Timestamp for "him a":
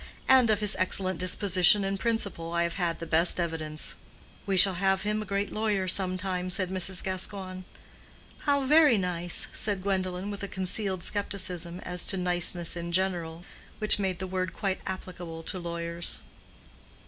5.03-5.25